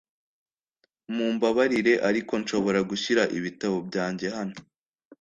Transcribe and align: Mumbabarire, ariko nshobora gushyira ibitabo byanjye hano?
Mumbabarire, 1.15 1.93
ariko 2.09 2.33
nshobora 2.41 2.79
gushyira 2.89 3.23
ibitabo 3.37 3.77
byanjye 3.87 4.27
hano? 4.35 4.55